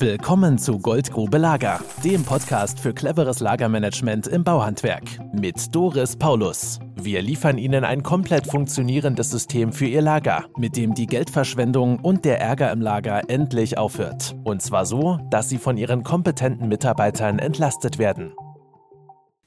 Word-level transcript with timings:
Willkommen 0.00 0.56
zu 0.56 0.78
Goldgrube 0.78 1.36
Lager, 1.36 1.78
dem 2.02 2.24
Podcast 2.24 2.80
für 2.80 2.94
cleveres 2.94 3.40
Lagermanagement 3.40 4.28
im 4.28 4.42
Bauhandwerk 4.42 5.04
mit 5.34 5.74
Doris 5.74 6.16
Paulus. 6.16 6.78
Wir 6.96 7.20
liefern 7.20 7.58
Ihnen 7.58 7.84
ein 7.84 8.02
komplett 8.02 8.46
funktionierendes 8.46 9.28
System 9.28 9.74
für 9.74 9.84
Ihr 9.84 10.00
Lager, 10.00 10.46
mit 10.56 10.78
dem 10.78 10.94
die 10.94 11.04
Geldverschwendung 11.04 12.00
und 12.00 12.24
der 12.24 12.40
Ärger 12.40 12.72
im 12.72 12.80
Lager 12.80 13.28
endlich 13.28 13.76
aufhört. 13.76 14.34
Und 14.42 14.62
zwar 14.62 14.86
so, 14.86 15.18
dass 15.28 15.50
Sie 15.50 15.58
von 15.58 15.76
Ihren 15.76 16.02
kompetenten 16.02 16.68
Mitarbeitern 16.68 17.38
entlastet 17.38 17.98
werden. 17.98 18.32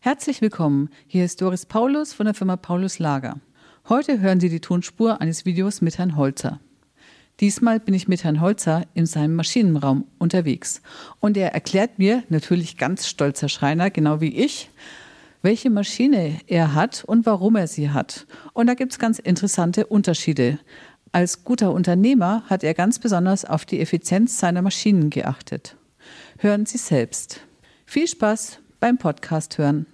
Herzlich 0.02 0.40
willkommen. 0.40 0.90
Hier 1.08 1.26
ist 1.26 1.42
Doris 1.42 1.66
Paulus 1.66 2.14
von 2.14 2.28
der 2.28 2.36
Firma 2.36 2.58
Paulus 2.58 3.00
Lager. 3.00 3.40
Heute 3.90 4.20
hören 4.20 4.40
Sie 4.40 4.50
die 4.50 4.62
Tonspur 4.62 5.20
eines 5.20 5.46
Videos 5.46 5.82
mit 5.82 5.98
Herrn 5.98 6.16
Holzer. 6.16 6.60
Diesmal 7.44 7.82
bin 7.82 7.94
ich 7.94 8.08
mit 8.08 8.24
Herrn 8.24 8.40
Holzer 8.40 8.84
in 8.94 9.06
seinem 9.06 9.36
Maschinenraum 9.36 10.08
unterwegs. 10.18 10.82
Und 11.20 11.36
er 11.36 11.54
erklärt 11.54 12.00
mir, 12.00 12.24
natürlich 12.30 12.78
ganz 12.78 13.06
stolzer 13.06 13.50
Schreiner, 13.50 13.90
genau 13.90 14.22
wie 14.22 14.34
ich, 14.34 14.72
welche 15.42 15.70
Maschine 15.70 16.40
er 16.48 16.74
hat 16.74 17.04
und 17.04 17.26
warum 17.26 17.58
er 17.58 17.68
sie 17.68 17.90
hat. 17.90 18.28
Und 18.54 18.68
da 18.68 18.76
gibt 18.76 18.94
es 18.94 18.98
ganz 18.98 19.20
interessante 19.20 19.88
Unterschiede. 19.88 20.58
Als 21.12 21.44
guter 21.44 21.74
Unternehmer 21.74 22.44
hat 22.50 22.64
er 22.64 22.74
ganz 22.74 22.98
besonders 22.98 23.44
auf 23.44 23.66
die 23.66 23.82
Effizienz 23.82 24.40
seiner 24.40 24.62
Maschinen 24.62 25.10
geachtet. 25.10 25.76
Hören 26.38 26.66
Sie 26.66 26.78
selbst. 26.78 27.42
Viel 27.86 28.08
Spaß 28.08 28.60
beim 28.80 28.98
Podcast 28.98 29.58
hören. 29.58 29.86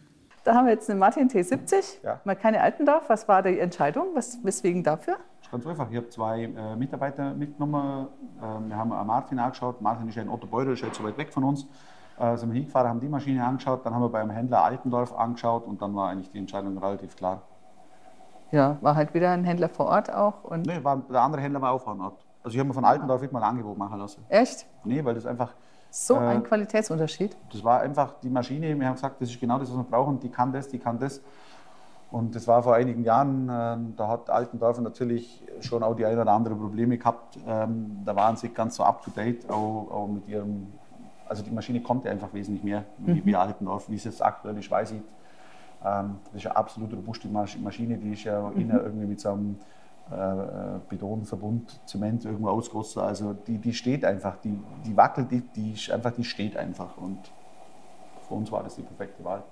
Da 0.44 0.54
haben 0.54 0.68
wir 0.68 0.74
jetzt 0.74 0.88
eine 0.88 1.00
Martin 1.00 1.28
T70, 1.32 2.04
ja. 2.04 2.22
mal 2.26 2.36
keine 2.36 2.62
Altendorf. 2.62 3.06
Was 3.08 3.28
war 3.28 3.42
die 3.42 3.58
Entscheidung? 3.58 4.10
Was, 4.14 4.38
weswegen 4.44 4.84
dafür? 4.84 5.18
Ganz 5.52 5.66
einfach. 5.66 5.90
Ich 5.90 5.98
habe 5.98 6.10
zwei 6.10 6.44
äh, 6.44 6.76
Mitarbeiter 6.76 7.34
mitgenommen. 7.34 8.08
Äh, 8.40 8.70
wir 8.70 8.76
haben 8.76 8.90
Martin 8.90 9.40
angeschaut. 9.40 9.82
Martin 9.82 10.08
ist 10.08 10.16
ja 10.16 10.22
in 10.22 10.30
Otto 10.30 10.46
Beutel, 10.46 10.74
ist 10.74 10.82
ja 10.82 10.94
so 10.94 11.04
weit 11.04 11.18
weg 11.18 11.34
von 11.34 11.44
uns. 11.44 11.66
Äh, 12.20 12.38
sind 12.38 12.50
wir 12.50 12.56
hingefahren, 12.56 12.90
haben 12.90 13.00
die 13.00 13.10
Maschine 13.10 13.44
angeschaut. 13.46 13.86
Dann 13.86 13.96
haben 13.96 14.02
wir 14.02 14.10
beim 14.10 14.30
Händler 14.30 14.64
Altendorf 14.64 15.18
angeschaut 15.18 15.66
und 15.66 15.82
dann 15.82 15.96
war 15.96 16.10
eigentlich 16.10 16.30
die 16.32 16.38
Entscheidung 16.38 16.78
relativ 16.78 17.16
klar. 17.16 17.42
Ja, 18.52 18.78
war 18.82 18.96
halt 18.96 19.14
wieder 19.14 19.32
ein 19.32 19.44
Händler 19.44 19.70
vor 19.70 19.88
Ort 19.88 20.14
auch? 20.14 20.44
Und 20.44 20.66
nee, 20.66 20.84
war, 20.84 20.98
der 20.98 21.22
andere 21.22 21.42
Händler 21.42 21.62
war 21.62 21.72
auch 21.72 21.82
vor 21.82 22.00
Ort. 22.00 22.26
Also 22.44 22.56
ich 22.56 22.60
habe 22.60 22.68
mir 22.68 22.74
von 22.74 22.86
Altendorf 22.86 23.32
mal 23.32 23.44
ein 23.44 23.50
Angebot 23.50 23.78
machen 23.78 24.00
lassen. 24.00 24.24
Echt? 24.30 24.66
Nee, 24.84 25.04
weil 25.04 25.16
das 25.16 25.26
einfach... 25.26 25.54
So 25.92 26.16
äh, 26.16 26.20
ein 26.20 26.44
Qualitätsunterschied? 26.44 27.36
Das 27.52 27.64
war 27.64 27.82
einfach 27.82 28.14
die 28.22 28.30
Maschine. 28.30 28.80
Wir 28.80 28.88
haben 28.88 28.94
gesagt, 28.94 29.22
das 29.22 29.30
ist 29.30 29.40
genau 29.40 29.58
das, 29.58 29.70
was 29.70 29.78
wir 29.78 29.84
brauchen. 29.84 30.20
Die 30.20 30.30
kann 30.30 30.52
das, 30.52 30.68
die 30.68 30.78
kann 30.78 31.00
das. 31.00 31.22
Und 32.12 32.36
das 32.36 32.48
war 32.48 32.64
vor 32.64 32.74
einigen 32.74 33.04
Jahren, 33.04 33.50
äh, 33.50 33.78
da 33.96 34.08
hat 34.08 34.30
Altendorf 34.30 34.80
natürlich 34.80 35.44
schon 35.62 35.84
auch 35.84 35.96
die 35.96 36.06
ein 36.06 36.18
oder 36.18 36.32
andere 36.32 36.56
Probleme 36.56 36.98
gehabt. 36.98 37.38
Ähm, 37.48 38.00
da 38.04 38.16
waren 38.16 38.36
sie 38.36 38.50
ganz 38.50 38.76
so 38.76 38.84
up 38.84 39.04
to 39.04 39.12
date, 39.12 39.48
auch, 39.50 39.92
auch 39.92 40.08
mit 40.08 40.28
ihrem, 40.28 40.68
also 41.28 41.44
die 41.44 41.52
Maschine 41.52 41.82
konnte 41.82 42.10
einfach 42.10 42.34
wesentlich 42.34 42.64
mehr 42.64 42.86
wie, 42.98 43.14
mhm. 43.14 43.26
wie 43.26 43.36
Altendorf, 43.36 43.90
wie 43.90 43.96
es 43.96 44.06
jetzt 44.06 44.24
aktuell 44.24 44.58
ist, 44.58 44.72
weiß 44.72 44.94
ich. 44.94 45.02
Ähm, 45.86 46.16
das 46.26 46.42
ist 46.42 46.48
eine 46.48 46.56
absolut 46.56 46.92
robuste 46.94 47.28
Maschine, 47.28 47.98
die 47.98 48.14
ist 48.14 48.24
ja 48.24 48.42
mhm. 48.42 48.60
innen 48.60 48.80
irgendwie 48.80 49.06
mit 49.06 49.20
so 49.20 49.30
einem 49.30 49.58
äh, 50.10 50.80
Betonverbund, 50.90 51.80
Zement 51.86 52.26
irgendwo 52.26 52.50
ausgegossen. 52.50 53.04
Also 53.04 53.34
die, 53.34 53.60
die 53.60 53.74
steht 53.74 54.04
einfach, 54.04 54.38
die, 54.38 54.60
die 54.84 54.98
wackelt, 54.98 55.30
die, 55.30 55.42
die, 55.42 55.76
einfach, 55.92 56.12
die 56.12 56.24
steht 56.24 56.58
einfach. 56.58 56.98
Und 56.98 57.20
für 58.28 58.34
uns 58.34 58.52
war 58.52 58.64
das 58.64 58.76
die 58.76 58.82
perfekte 58.82 59.24
Wahl. 59.24 59.44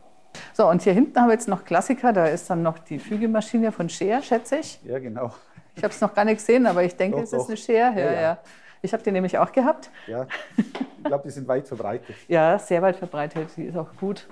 So, 0.54 0.70
und 0.70 0.82
hier 0.82 0.94
hinten 0.94 1.20
haben 1.20 1.28
wir 1.28 1.34
jetzt 1.34 1.48
noch 1.48 1.66
Klassiker. 1.66 2.14
Da 2.14 2.26
ist 2.26 2.50
dann 2.50 2.64
noch 2.64 2.80
die 2.80 3.00
Fügemaschine 3.00 3.72
von 3.72 3.90
Scheer, 3.90 4.22
schätze 4.22 4.58
ich. 4.58 4.80
Ja, 4.84 5.00
genau. 5.00 5.32
Ich 5.76 5.84
habe 5.84 5.94
es 5.94 6.02
noch 6.02 6.14
gar 6.14 6.26
nicht 6.26 6.38
gesehen, 6.38 6.66
aber 6.66 6.84
ich 6.84 6.96
denke, 6.96 7.18
doch, 7.18 7.24
es 7.24 7.34
ist 7.34 7.48
eine 7.48 7.58
Scheer. 7.58 7.94
Ja, 7.96 8.12
ja. 8.12 8.22
ja. 8.22 8.38
Ich 8.82 8.94
habe 8.94 9.04
die 9.04 9.12
nämlich 9.12 9.38
auch 9.38 9.52
gehabt. 9.52 9.90
Ja, 10.06 10.28
ich 10.58 11.04
glaube, 11.04 11.24
die 11.26 11.32
sind 11.32 11.48
weit 11.48 11.68
verbreitet. 11.68 12.16
ja, 12.28 12.58
sehr 12.60 12.82
weit 12.82 12.96
verbreitet. 12.96 13.50
Die 13.58 13.66
ist 13.66 13.78
auch 13.78 13.96
gut. 14.00 14.28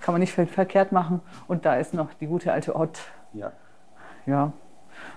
Kann 0.00 0.14
man 0.14 0.20
nicht 0.20 0.32
verkehrt 0.32 0.92
machen. 0.92 1.20
Und 1.48 1.64
da 1.64 1.76
ist 1.76 1.94
noch 1.94 2.12
die 2.14 2.26
gute 2.26 2.52
alte 2.52 2.74
Ott. 2.74 2.98
Ja. 3.32 3.52
Ja, 4.26 4.52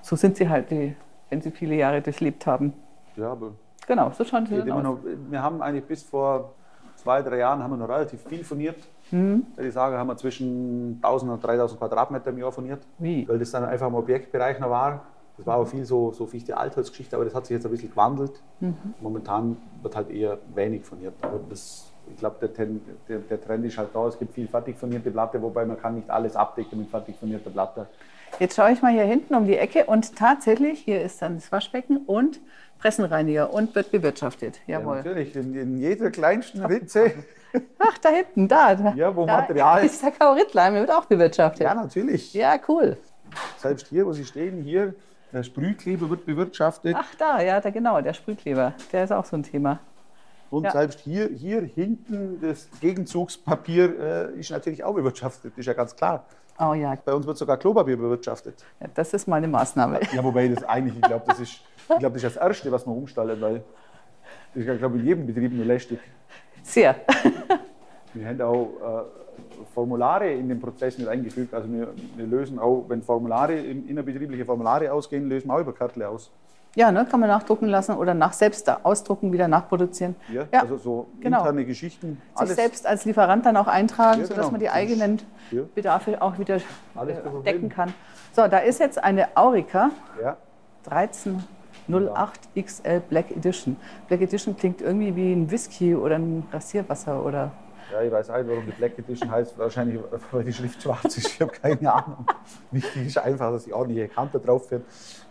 so 0.02 0.16
sind 0.16 0.38
sie 0.38 0.50
halt, 0.50 0.72
die, 0.72 0.96
wenn 1.30 1.42
sie 1.42 1.52
viele 1.52 1.76
Jahre 1.76 2.02
durchlebt 2.02 2.48
haben. 2.48 2.74
Ja, 3.16 3.32
aber. 3.32 3.52
Genau, 3.88 4.12
so 4.12 4.24
schauen 4.24 4.48
sie 4.48 4.60
aus. 4.72 4.84
Noch, 4.84 5.00
wir 5.04 5.42
haben 5.42 5.62
eigentlich 5.62 5.86
bis 5.86 6.04
vor 6.04 6.54
zwei, 6.96 7.22
drei 7.22 7.38
Jahren 7.38 7.62
haben 7.62 7.72
wir 7.72 7.78
noch 7.78 7.90
relativ 7.90 8.24
viel 8.24 8.44
furniert. 8.44 8.78
Mhm. 9.12 9.46
Ich 9.58 9.74
sage, 9.74 9.98
haben 9.98 10.08
wir 10.08 10.18
zwischen 10.18 11.00
1000 11.02 11.32
und 11.32 11.44
3000 11.44 11.80
Quadratmeter 11.80 12.30
im 12.32 12.38
Jahr 12.38 12.52
furniert. 12.52 12.84
Wie? 12.98 13.28
Weil 13.28 13.40
das 13.40 13.52
dann 13.52 13.66
einfach 13.66 13.88
im 13.88 13.96
Objektbereich 13.96 14.60
noch 14.60 14.70
war. 14.70 15.06
Das 15.38 15.46
war 15.46 15.58
auch 15.58 15.66
viel 15.66 15.86
so, 15.86 16.12
so 16.12 16.26
fichte 16.26 16.56
Altholzgeschichte, 16.56 17.16
aber 17.16 17.26
das 17.26 17.36
hat 17.36 17.46
sich 17.46 17.56
jetzt 17.56 17.66
ein 17.66 17.72
bisschen 17.72 17.92
gewandelt. 17.92 18.42
Mhm. 18.60 18.76
Momentan 19.02 19.58
wird 19.82 19.96
halt 19.96 20.10
eher 20.10 20.38
wenig 20.54 20.86
furniert. 20.86 21.14
Aber 21.22 21.40
das, 21.50 21.92
ich 22.10 22.18
glaube, 22.18 22.48
der, 22.48 22.68
der, 23.10 23.20
der, 23.20 23.42
Trend 23.42 23.66
ist 23.66 23.78
halt 23.78 23.90
da. 23.94 24.08
Es 24.08 24.18
gibt 24.18 24.34
viel 24.34 24.48
fertig 24.48 24.78
furnierte 24.78 25.12
Platte, 25.12 25.42
wobei 25.42 25.66
man 25.66 25.78
kann 25.78 25.96
nicht 25.96 26.10
alles 26.10 26.36
abdecken 26.36 26.80
mit 26.80 26.90
fertig 26.90 27.18
furnierter 27.18 27.50
Platte. 27.50 27.88
Jetzt 28.40 28.56
schaue 28.56 28.72
ich 28.72 28.82
mal 28.82 28.92
hier 28.92 29.04
hinten 29.04 29.34
um 29.34 29.46
die 29.46 29.58
Ecke 29.58 29.86
und 29.86 30.16
tatsächlich, 30.16 30.80
hier 30.80 31.02
ist 31.02 31.22
dann 31.22 31.36
das 31.36 31.52
Waschbecken 31.52 31.98
und 32.06 32.42
Pressenreiniger 32.80 33.54
und 33.54 33.74
wird 33.76 33.92
bewirtschaftet. 33.92 34.60
Jawohl. 34.68 34.98
Ja, 34.98 35.04
natürlich, 35.04 35.36
in, 35.36 35.56
in 35.56 35.78
jeder 35.78 36.12
kleinsten 36.12 36.66
Ritze. 36.66 37.14
Ach, 37.80 37.98
da 38.00 38.10
hinten, 38.10 38.48
da. 38.48 38.94
Ja, 38.96 39.16
wo 39.16 39.26
da 39.26 39.38
Material 39.38 39.86
ist. 39.86 40.04
der 40.04 40.12
Kaurittleim, 40.12 40.74
wird 40.74 40.92
auch 40.92 41.06
bewirtschaftet. 41.06 41.62
Ja, 41.62 41.74
natürlich. 41.74 42.34
Ja, 42.34 42.60
cool. 42.68 42.98
Selbst 43.58 43.88
hier, 43.88 44.06
wo 44.06 44.12
Sie 44.12 44.26
stehen, 44.26 44.62
hier, 44.62 44.94
der 45.32 45.44
Sprühkleber 45.44 46.10
wird 46.10 46.26
bewirtschaftet. 46.26 46.96
Ach, 46.98 47.16
da, 47.18 47.42
ja, 47.42 47.62
da, 47.62 47.70
genau, 47.70 48.02
der 48.02 48.14
Sprühkleber. 48.14 48.74
Der 48.92 49.06
ist 49.06 49.12
auch 49.12 49.26
so 49.26 49.38
ein 49.38 49.44
Thema. 49.44 49.80
Und 50.50 50.66
ja. 50.66 50.72
selbst 50.72 51.00
hier, 51.00 51.30
hier 51.30 51.62
hinten, 51.62 52.40
das 52.42 52.68
Gegenzugspapier 52.82 54.34
äh, 54.36 54.40
ist 54.40 54.52
natürlich 54.52 54.84
auch 54.84 54.94
bewirtschaftet, 54.94 55.58
ist 55.58 55.66
ja 55.66 55.74
ganz 55.74 55.96
klar. 55.96 56.26
Oh 56.58 56.74
ja. 56.74 56.96
Bei 57.04 57.14
uns 57.14 57.28
wird 57.28 57.38
sogar 57.38 57.58
Klopapier 57.58 57.98
bewirtschaftet. 57.98 58.64
Ja, 58.80 58.88
das 58.94 59.14
ist 59.14 59.28
mal 59.28 59.38
eine 59.38 59.48
Maßnahme. 59.48 60.00
Ja, 60.14 60.24
wobei 60.24 60.48
das 60.48 60.64
eigentlich, 60.64 60.96
ich 60.96 61.02
glaube, 61.02 61.26
das, 61.28 61.40
ist, 61.40 61.60
ich 61.90 62.00
glaub, 62.00 62.14
das 62.14 62.24
ist 62.24 62.36
das 62.36 62.42
Erste, 62.42 62.72
was 62.72 62.86
man 62.86 62.96
umstaltet, 62.96 63.42
weil 63.42 63.64
das 64.54 64.66
ist, 64.66 64.78
glaube 64.78 64.96
ich, 64.96 65.02
in 65.02 65.08
jedem 65.08 65.28
Betrieb 65.28 65.52
nur 65.52 65.66
lästig. 65.66 66.00
Sehr. 66.64 66.96
Wir 68.14 68.28
haben 68.28 68.42
auch 68.42 69.04
äh, 69.04 69.66
Formulare 69.74 70.32
in 70.32 70.48
den 70.48 70.60
Prozess 70.60 70.98
mit 70.98 71.08
eingefügt. 71.08 71.54
Also 71.54 71.72
wir, 71.72 71.90
wir, 72.16 72.26
lösen 72.26 72.58
auch, 72.58 72.86
wenn 72.88 73.02
Formulare, 73.02 73.56
innerbetriebliche 73.56 74.46
Formulare 74.46 74.92
ausgehen, 74.92 75.28
lösen 75.28 75.50
wir 75.50 75.56
auch 75.56 75.60
über 75.60 75.74
Kärtle 75.74 76.08
aus. 76.08 76.32
Ja, 76.76 76.92
ne, 76.92 77.06
kann 77.06 77.22
man 77.22 77.30
nachdrucken 77.30 77.68
lassen 77.68 77.96
oder 77.96 78.14
nach 78.14 78.34
selbst 78.34 78.70
ausdrucken, 78.86 79.32
wieder 79.32 79.48
nachproduzieren. 79.48 80.16
Ja, 80.32 80.44
ja. 80.52 80.62
also 80.62 80.78
so 80.78 81.08
genau. 81.22 81.40
interne 81.40 81.66
Geschichten. 81.66 82.22
Sich 82.38 82.50
selbst 82.52 82.86
als 82.86 83.06
Lieferant 83.06 83.46
dann 83.46 83.56
auch 83.56 83.68
eintragen, 83.68 84.22
ja, 84.22 84.28
genau. 84.28 84.36
sodass 84.36 84.52
man 84.52 84.60
die 84.60 84.70
eigenen 84.70 85.22
ja. 85.52 85.62
Bedarfe 85.74 86.22
auch 86.22 86.38
wieder 86.38 86.58
äh, 86.58 86.62
decken 87.46 87.70
kann. 87.70 87.94
So, 88.34 88.48
da 88.48 88.58
ist 88.58 88.82
jetzt 88.82 89.02
eine 89.02 89.38
Aurica 89.38 89.92
ja. 90.22 90.36
1308 90.90 92.50
XL 92.62 93.00
Black 93.00 93.32
Edition. 93.32 93.78
Black 94.10 94.20
Edition 94.20 94.58
klingt 94.58 94.82
irgendwie 94.82 95.16
wie 95.16 95.32
ein 95.32 95.50
Whisky 95.50 95.96
oder 95.96 96.16
ein 96.16 96.44
Rasierwasser 96.52 97.26
oder 97.26 97.52
ja, 97.92 98.02
ich 98.02 98.12
weiß 98.12 98.30
nicht, 98.30 98.48
warum 98.48 98.66
die 98.66 98.72
Black 98.72 98.98
Edition 98.98 99.30
heißt. 99.30 99.58
Wahrscheinlich, 99.58 100.00
weil 100.32 100.44
die 100.44 100.54
Schrift 100.54 100.82
schwarz 100.82 101.18
ist. 101.18 101.28
Ich 101.28 101.42
habe 101.42 101.52
keine 101.52 101.94
Ahnung. 101.94 102.26
Wichtig 102.72 103.08
ist 103.08 103.18
einfach, 103.18 103.52
dass 103.52 103.66
die 103.66 103.74
ordentliche 103.74 104.08
Kante 104.08 104.40
drauf 104.40 104.70
wird. 104.72 104.84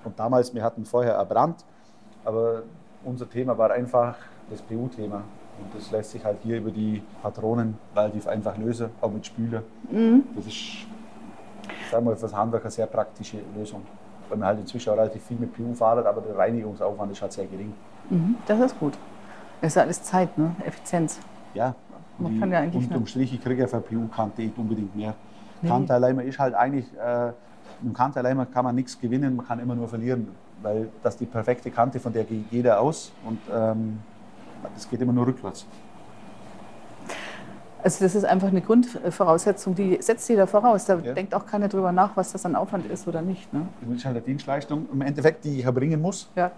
Und 0.04 0.18
damals, 0.18 0.54
wir 0.54 0.62
hatten 0.62 0.84
vorher 0.84 1.18
einen 1.18 1.28
Brand, 1.28 1.64
aber 2.24 2.62
unser 3.04 3.28
Thema 3.28 3.56
war 3.56 3.70
einfach 3.70 4.16
das 4.50 4.62
PU-Thema. 4.62 5.22
Und 5.58 5.74
das 5.74 5.90
lässt 5.90 6.10
sich 6.10 6.24
halt 6.24 6.38
hier 6.42 6.58
über 6.58 6.70
die 6.70 7.02
Patronen 7.22 7.78
relativ 7.94 8.26
einfach 8.26 8.56
lösen, 8.56 8.90
auch 9.00 9.10
mit 9.10 9.24
Spüler. 9.24 9.62
Mhm. 9.90 10.24
Das 10.34 10.46
ist, 10.46 10.86
sagen 11.90 12.06
wir, 12.06 12.16
für 12.16 12.22
das 12.22 12.34
Handwerk 12.34 12.64
eine 12.64 12.70
sehr 12.70 12.86
praktische 12.86 13.38
Lösung. 13.56 13.82
Weil 14.28 14.38
man 14.38 14.48
halt 14.48 14.60
inzwischen 14.60 14.90
auch 14.90 14.96
relativ 14.96 15.22
viel 15.24 15.36
mit 15.36 15.54
PU 15.54 15.74
fahren, 15.74 16.06
aber 16.06 16.20
der 16.22 16.36
Reinigungsaufwand 16.36 17.12
ist 17.12 17.22
halt 17.22 17.32
sehr 17.32 17.46
gering. 17.46 17.72
Mhm, 18.10 18.36
das 18.46 18.58
ist 18.60 18.78
gut. 18.78 18.94
Das 19.60 19.72
ist 19.72 19.78
alles 19.78 20.02
Zeit, 20.02 20.36
ne? 20.36 20.54
Effizienz. 20.64 21.20
Ja, 21.54 21.74
man 22.18 22.40
kann 22.40 22.52
ja 22.52 22.60
eigentlich 22.60 22.84
unterm 22.84 23.06
Strich, 23.06 23.32
ich 23.32 23.42
kriege 23.42 23.62
ja 23.62 23.66
für 23.66 23.80
PU-Kante 23.80 24.42
nicht 24.42 24.56
unbedingt 24.56 24.94
mehr. 24.94 25.14
Nee. 25.62 25.68
Kanteleimer 25.68 26.22
ist 26.22 26.38
halt 26.38 26.54
eigentlich, 26.54 26.86
äh, 26.98 27.26
mit 27.26 27.92
dem 27.92 27.94
Kanteleimer 27.94 28.46
kann 28.46 28.64
man 28.64 28.74
nichts 28.74 28.98
gewinnen, 28.98 29.36
man 29.36 29.46
kann 29.46 29.58
immer 29.58 29.74
nur 29.74 29.88
verlieren. 29.88 30.28
Weil 30.62 30.88
das 31.02 31.16
die 31.16 31.26
perfekte 31.26 31.70
Kante, 31.70 31.98
von 32.00 32.12
der 32.12 32.24
geht 32.24 32.46
jeder 32.50 32.80
aus 32.80 33.12
und 33.26 33.38
ähm, 33.52 33.98
das 34.74 34.88
geht 34.88 35.00
immer 35.00 35.12
nur 35.12 35.26
rückwärts. 35.26 35.66
Also 37.82 38.02
das 38.02 38.14
ist 38.14 38.24
einfach 38.24 38.48
eine 38.48 38.62
Grundvoraussetzung, 38.62 39.74
die 39.74 39.98
setzt 40.00 40.26
jeder 40.30 40.46
voraus. 40.46 40.86
Da 40.86 40.96
ja. 41.00 41.12
denkt 41.12 41.34
auch 41.34 41.44
keiner 41.44 41.68
drüber 41.68 41.92
nach, 41.92 42.16
was 42.16 42.32
das 42.32 42.46
an 42.46 42.56
Aufwand 42.56 42.90
ist 42.90 43.06
oder 43.06 43.20
nicht. 43.20 43.52
Ne? 43.52 43.66
Das 43.82 43.96
ist 43.98 44.04
halt 44.06 44.16
eine 44.16 44.24
Dienstleistung 44.24 44.86
im 44.90 45.02
Endeffekt, 45.02 45.44
die 45.44 45.58
ich 45.58 45.64
erbringen 45.66 46.00
muss. 46.00 46.30
Ja 46.34 46.52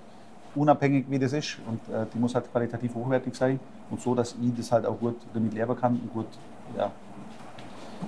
unabhängig 0.56 1.06
wie 1.08 1.18
das 1.18 1.32
ist. 1.32 1.58
Und 1.68 1.80
äh, 1.94 2.06
die 2.12 2.18
muss 2.18 2.34
halt 2.34 2.50
qualitativ 2.50 2.94
hochwertig 2.94 3.34
sein 3.34 3.60
und 3.90 4.00
so, 4.00 4.14
dass 4.14 4.34
ich 4.40 4.54
das 4.56 4.72
halt 4.72 4.86
auch 4.86 4.98
gut 4.98 5.16
damit 5.32 5.54
lernen 5.54 5.76
kann 5.78 5.92
und 5.92 6.12
gut 6.12 6.26
ja, 6.76 6.90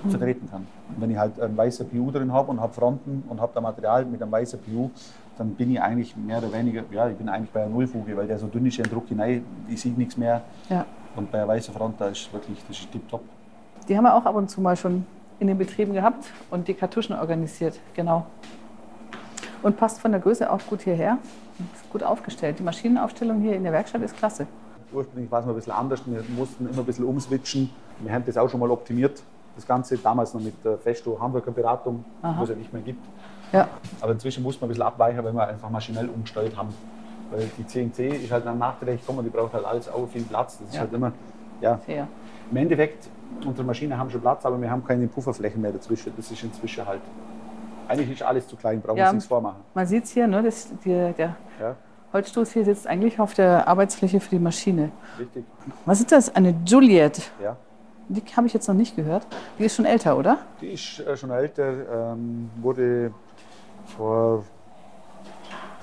mhm. 0.03 0.09
vertreten 0.09 0.49
kann. 0.49 0.67
Und 0.89 1.01
wenn 1.01 1.11
ich 1.11 1.17
halt 1.17 1.39
ein 1.39 1.55
weißer 1.55 1.85
PU 1.85 2.11
drin 2.11 2.31
habe 2.33 2.51
und 2.51 2.59
habe 2.59 2.73
Fronten 2.73 3.23
und 3.29 3.39
habe 3.39 3.51
da 3.53 3.61
Material 3.61 4.05
mit 4.05 4.21
einem 4.21 4.31
weißen 4.31 4.59
PU, 4.59 4.89
dann 5.37 5.51
bin 5.55 5.71
ich 5.71 5.81
eigentlich 5.81 6.15
mehr 6.17 6.39
oder 6.39 6.51
weniger, 6.51 6.83
ja, 6.91 7.09
ich 7.09 7.15
bin 7.15 7.29
eigentlich 7.29 7.51
bei 7.51 7.61
einer 7.63 7.69
Nullfuge, 7.69 8.15
weil 8.17 8.27
der 8.27 8.37
so 8.37 8.47
dünn 8.47 8.65
ist, 8.65 8.77
der 8.77 8.87
Druck 8.87 9.07
hinein, 9.07 9.45
ich 9.69 9.79
sehe 9.79 9.93
nichts 9.93 10.17
mehr. 10.17 10.41
Ja. 10.69 10.85
Und 11.15 11.31
bei 11.31 11.37
einer 11.37 11.47
weißen 11.47 11.73
Front, 11.73 11.99
da 11.99 12.07
ist 12.07 12.31
wirklich, 12.33 12.61
das 12.67 12.77
ist 12.77 12.91
tipptopp. 12.91 13.21
Die 13.87 13.95
haben 13.95 14.03
wir 14.03 14.13
auch 14.13 14.25
ab 14.25 14.35
und 14.35 14.49
zu 14.49 14.59
mal 14.59 14.75
schon 14.75 15.05
in 15.39 15.47
den 15.47 15.57
Betrieben 15.57 15.93
gehabt 15.93 16.25
und 16.51 16.67
die 16.67 16.73
Kartuschen 16.73 17.15
organisiert, 17.15 17.79
genau. 17.93 18.25
Und 19.61 19.77
passt 19.77 19.99
von 19.99 20.11
der 20.11 20.21
Größe 20.21 20.51
auch 20.51 20.61
gut 20.67 20.81
hierher. 20.81 21.17
Ist 21.73 21.89
gut 21.89 22.03
aufgestellt. 22.03 22.59
Die 22.59 22.63
Maschinenaufstellung 22.63 23.41
hier 23.41 23.55
in 23.55 23.63
der 23.63 23.73
Werkstatt 23.73 24.01
ist 24.01 24.15
klasse. 24.15 24.47
Ursprünglich 24.91 25.29
war 25.31 25.41
es 25.41 25.45
noch 25.45 25.53
ein 25.53 25.57
bisschen 25.57 25.73
anders. 25.73 26.01
Wir 26.05 26.23
mussten 26.37 26.67
immer 26.67 26.79
ein 26.79 26.85
bisschen 26.85 27.05
umswitchen. 27.05 27.69
Wir 27.99 28.13
haben 28.13 28.23
das 28.25 28.37
auch 28.37 28.49
schon 28.49 28.59
mal 28.59 28.71
optimiert. 28.71 29.21
Das 29.55 29.67
Ganze 29.67 29.97
damals 29.97 30.33
noch 30.33 30.41
mit 30.41 30.55
Festo 30.81 31.19
Hamburger 31.19 31.51
Beratung, 31.51 32.05
wo 32.21 32.43
es 32.43 32.49
ja 32.49 32.55
nicht 32.55 32.71
mehr 32.71 32.81
gibt. 32.81 33.05
Ja. 33.51 33.67
Aber 33.99 34.13
inzwischen 34.13 34.41
muss 34.43 34.59
man 34.61 34.67
ein 34.67 34.69
bisschen 34.69 34.83
abweichen, 34.83 35.23
weil 35.23 35.33
wir 35.33 35.47
einfach 35.47 35.69
maschinell 35.69 36.07
umgestellt 36.07 36.55
haben. 36.55 36.69
Weil 37.31 37.49
die 37.57 37.67
CNC 37.67 38.23
ist 38.23 38.31
halt 38.31 38.45
dann 38.45 38.57
nachträglich 38.57 39.01
gekommen, 39.01 39.23
die 39.23 39.29
braucht 39.29 39.53
halt 39.53 39.65
alles 39.65 39.89
auch 39.89 40.07
viel 40.07 40.23
Platz. 40.23 40.59
Das 40.59 40.69
ist 40.69 40.75
ja. 40.75 40.81
halt 40.81 40.93
immer, 40.93 41.11
ja. 41.59 41.77
Fair. 41.77 42.07
Im 42.49 42.57
Endeffekt, 42.57 43.09
unsere 43.45 43.67
Maschinen 43.67 43.97
haben 43.97 44.09
schon 44.09 44.21
Platz, 44.21 44.45
aber 44.45 44.59
wir 44.61 44.71
haben 44.71 44.85
keine 44.85 45.07
Pufferflächen 45.07 45.61
mehr 45.61 45.71
dazwischen. 45.71 46.13
Das 46.15 46.31
ist 46.31 46.43
inzwischen 46.43 46.85
halt, 46.85 47.01
eigentlich 47.89 48.11
ist 48.11 48.23
alles 48.23 48.47
zu 48.47 48.55
klein, 48.55 48.81
brauchen 48.81 48.97
wir 48.97 49.03
ja, 49.03 49.09
uns 49.09 49.15
nichts 49.15 49.27
vormachen. 49.27 49.61
Man 49.73 49.87
sieht 49.87 50.03
es 50.05 50.11
hier, 50.11 50.27
ne, 50.27 50.43
das, 50.43 50.69
die, 50.83 50.89
der 50.89 51.35
ja. 51.59 51.75
Holzstoß 52.13 52.51
hier 52.53 52.65
sitzt 52.65 52.87
eigentlich 52.87 53.19
auf 53.19 53.33
der 53.33 53.67
Arbeitsfläche 53.67 54.19
für 54.19 54.29
die 54.29 54.39
Maschine. 54.39 54.91
Richtig. 55.17 55.43
Was 55.85 55.99
ist 55.99 56.11
das? 56.11 56.35
Eine 56.35 56.55
Juliet? 56.65 57.31
Ja. 57.41 57.57
Die 58.07 58.21
habe 58.35 58.47
ich 58.47 58.53
jetzt 58.53 58.67
noch 58.67 58.75
nicht 58.75 58.95
gehört. 58.95 59.27
Die 59.59 59.65
ist 59.65 59.75
schon 59.75 59.85
älter, 59.85 60.17
oder? 60.17 60.39
Die 60.61 60.69
ist 60.69 60.99
äh, 60.99 61.15
schon 61.15 61.29
älter, 61.29 62.13
ähm, 62.13 62.49
wurde 62.61 63.13
vor 63.97 64.43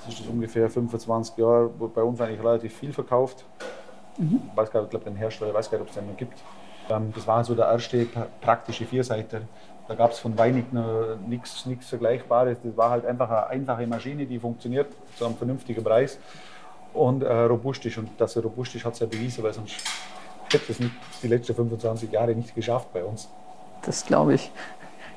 das 0.05 0.21
ist 0.21 0.29
ungefähr 0.29 0.69
25 0.69 1.37
Jahren, 1.37 1.77
wurde 1.79 1.93
bei 1.93 2.01
uns 2.01 2.21
eigentlich 2.21 2.39
relativ 2.39 2.73
viel 2.73 2.93
verkauft. 2.93 3.43
Mhm. 4.17 4.41
Ich 4.51 4.57
weiß 4.57 4.71
gar 4.71 4.79
nicht, 4.79 4.87
ich 4.87 4.91
glaube, 4.91 5.05
den 5.05 5.15
Hersteller, 5.17 5.53
weiß 5.53 5.69
gar 5.69 5.77
nicht, 5.77 5.83
ob 5.83 5.89
es 5.89 5.95
den 5.95 6.07
noch 6.07 6.17
gibt. 6.17 6.41
Ähm, 6.89 7.11
das 7.13 7.27
war 7.27 7.43
so 7.43 7.53
der 7.55 7.65
erste 7.65 8.07
praktische 8.41 8.85
Vierseiter. 8.85 9.41
Da 9.87 9.95
gab 9.95 10.11
es 10.11 10.19
von 10.19 10.37
Weinig 10.37 10.65
nichts 11.27 11.63
Vergleichbares. 11.87 12.57
Das 12.63 12.75
war 12.75 12.89
halt 12.89 13.05
einfach 13.05 13.29
eine 13.29 13.47
einfache 13.47 13.87
Maschine, 13.87 14.25
die 14.25 14.37
funktioniert 14.39 14.87
zu 15.15 15.25
einem 15.25 15.35
vernünftigen 15.35 15.83
Preis 15.83 16.19
und 16.93 17.23
äh, 17.23 17.31
robust 17.31 17.85
ist. 17.85 17.97
Und 17.97 18.09
dass 18.19 18.35
er 18.35 18.43
robust 18.43 18.75
ist, 18.75 18.83
hat 18.83 18.93
es 18.93 18.99
ja 18.99 19.07
bewiesen, 19.07 19.43
weil 19.43 19.53
sonst 19.53 19.75
hätte 20.51 20.71
es 20.71 20.79
die 21.21 21.27
letzten 21.27 21.55
25 21.55 22.11
Jahre 22.11 22.35
nicht 22.35 22.53
geschafft 22.53 22.91
bei 22.93 23.03
uns. 23.03 23.29
Das 23.83 24.05
glaube 24.05 24.33
ich. 24.33 24.51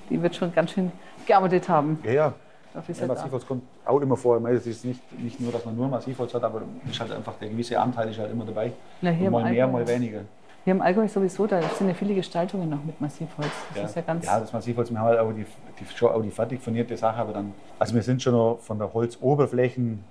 Die 0.09 0.21
wird 0.23 0.37
schon 0.37 0.53
ganz 0.53 0.73
schön 0.73 0.93
gearbeitet 1.27 1.69
haben. 1.69 1.99
Ja, 2.05 2.13
ja. 2.13 2.35
Ja, 2.73 3.07
Massivholz 3.07 3.45
kommt 3.45 3.65
auch 3.85 4.01
immer 4.01 4.17
vor. 4.17 4.41
Es 4.49 4.65
ist 4.65 4.85
nicht, 4.85 5.01
nicht 5.21 5.41
nur, 5.41 5.51
dass 5.51 5.65
man 5.65 5.77
nur 5.77 5.89
Massivholz 5.89 6.33
hat, 6.35 6.45
aber 6.45 6.63
ist 6.89 7.01
halt 7.01 7.11
einfach 7.11 7.35
der 7.41 7.49
gewisse 7.49 7.81
Anteil 7.81 8.11
ist 8.11 8.19
halt 8.21 8.31
immer 8.31 8.45
dabei. 8.45 8.73
Na, 9.01 9.13
mal 9.29 9.51
mehr, 9.51 9.67
mal 9.67 9.87
weniger. 9.89 10.21
Hier 10.65 10.73
im 10.73 10.83
Allgäu 10.83 11.09
sowieso, 11.09 11.47
da 11.47 11.63
sind 11.63 11.89
ja 11.89 11.95
viele 11.95 12.15
Gestaltungen 12.15 12.69
noch 12.69 12.85
mit 12.85 13.01
Massivholz. 13.01 13.49
Das 13.71 13.77
ja. 13.77 13.85
ist 13.85 13.97
ja 13.97 14.03
ganz. 14.03 14.27
Ja, 14.27 14.41
das 14.41 14.53
Massivholz, 14.53 14.91
wir 14.91 14.99
haben 14.99 15.07
halt 15.07 15.19
auch 15.19 15.33
die, 15.33 15.47
die, 15.79 15.97
schon 15.97 16.11
auch 16.11 16.21
die 16.21 16.31
fertig 16.31 16.61
furnierte 16.61 16.97
Sache, 16.97 17.19
aber 17.19 17.33
dann, 17.33 17.55
also 17.79 17.95
wir 17.95 18.03
sind 18.03 18.23
schon 18.23 18.35
noch 18.35 18.59
von 18.61 18.79
der 18.79 18.93
Holzoberflächen 18.93 20.05